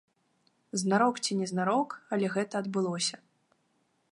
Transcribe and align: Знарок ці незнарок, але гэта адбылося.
Знарок 0.81 1.19
ці 1.25 1.37
незнарок, 1.41 1.89
але 2.17 2.33
гэта 2.37 2.53
адбылося. 2.65 3.17